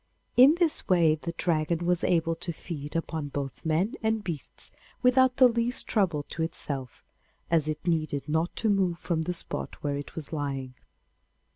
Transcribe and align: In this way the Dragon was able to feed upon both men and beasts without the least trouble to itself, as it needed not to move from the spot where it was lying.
In 0.35 0.55
this 0.55 0.87
way 0.89 1.13
the 1.13 1.33
Dragon 1.33 1.85
was 1.85 2.03
able 2.03 2.33
to 2.33 2.51
feed 2.51 2.95
upon 2.95 3.27
both 3.27 3.63
men 3.63 3.93
and 4.01 4.23
beasts 4.23 4.71
without 5.03 5.37
the 5.37 5.47
least 5.47 5.85
trouble 5.87 6.23
to 6.29 6.41
itself, 6.41 7.03
as 7.51 7.67
it 7.67 7.85
needed 7.85 8.27
not 8.27 8.55
to 8.55 8.67
move 8.71 8.97
from 8.97 9.21
the 9.21 9.33
spot 9.35 9.83
where 9.83 9.97
it 9.97 10.15
was 10.15 10.33
lying. 10.33 10.73